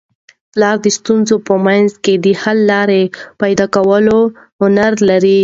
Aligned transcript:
پلار 0.53 0.75
د 0.85 0.87
ستونزو 0.97 1.35
په 1.47 1.53
منځ 1.65 1.89
کي 2.03 2.13
د 2.23 2.27
حل 2.41 2.57
لاري 2.71 3.03
پیدا 3.41 3.65
کولو 3.75 4.19
هنر 4.61 4.93
لري. 5.09 5.39